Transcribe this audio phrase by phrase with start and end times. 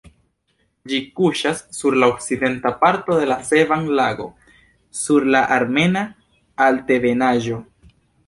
[0.91, 4.27] Ĝi kuŝas sur la okcidenta parto de la Sevan-lago,
[5.03, 6.05] sur la Armena
[6.69, 7.63] Altebenaĵo.